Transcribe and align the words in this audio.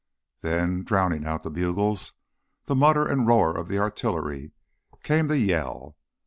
Then, 0.41 0.83
drowning 0.83 1.27
out 1.27 1.43
the 1.43 1.51
bugles, 1.51 2.13
the 2.65 2.73
mutter 2.73 3.07
and 3.07 3.27
roar 3.27 3.55
of 3.55 3.67
the 3.67 3.77
artillery, 3.77 4.51
came 5.03 5.27
the 5.27 5.37
Yell. 5.37 5.95